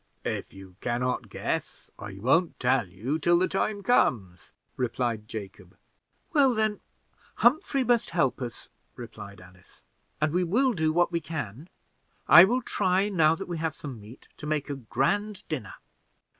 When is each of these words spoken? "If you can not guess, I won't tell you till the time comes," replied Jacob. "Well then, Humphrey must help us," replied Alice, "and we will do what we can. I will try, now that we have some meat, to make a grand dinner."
"If 0.25 0.51
you 0.51 0.77
can 0.81 1.01
not 1.01 1.29
guess, 1.29 1.91
I 1.99 2.15
won't 2.19 2.59
tell 2.59 2.87
you 2.87 3.19
till 3.19 3.37
the 3.37 3.47
time 3.47 3.83
comes," 3.83 4.51
replied 4.75 5.27
Jacob. 5.27 5.77
"Well 6.33 6.55
then, 6.55 6.79
Humphrey 7.35 7.83
must 7.83 8.09
help 8.09 8.41
us," 8.41 8.69
replied 8.95 9.39
Alice, 9.39 9.83
"and 10.19 10.33
we 10.33 10.43
will 10.43 10.73
do 10.73 10.91
what 10.91 11.11
we 11.11 11.21
can. 11.21 11.69
I 12.27 12.45
will 12.45 12.63
try, 12.63 13.09
now 13.09 13.35
that 13.35 13.47
we 13.47 13.59
have 13.59 13.75
some 13.75 14.01
meat, 14.01 14.27
to 14.37 14.47
make 14.47 14.71
a 14.71 14.75
grand 14.77 15.43
dinner." 15.47 15.75